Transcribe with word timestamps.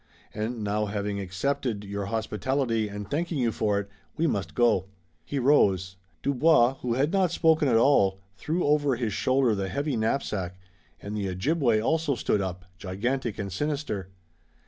And 0.33 0.63
now 0.63 0.87
having 0.87 1.19
accepted 1.19 1.83
your 1.83 2.05
hospitality 2.07 2.87
and 2.87 3.07
thanking 3.07 3.37
you 3.37 3.51
for 3.51 3.79
it, 3.79 3.87
we 4.17 4.25
must 4.25 4.55
go." 4.55 4.85
He 5.23 5.37
rose. 5.37 5.95
Dubois, 6.23 6.77
who 6.79 6.95
had 6.95 7.11
not 7.13 7.29
spoken 7.29 7.67
at 7.67 7.77
all, 7.77 8.19
threw 8.35 8.65
over 8.65 8.95
his 8.95 9.13
shoulder 9.13 9.53
the 9.53 9.69
heavy 9.69 9.95
knapsack, 9.95 10.57
and 10.99 11.15
the 11.15 11.27
Ojibway 11.29 11.79
also 11.79 12.15
stood 12.15 12.41
up, 12.41 12.65
gigantic 12.79 13.37
and 13.37 13.51
sinister. 13.53 14.09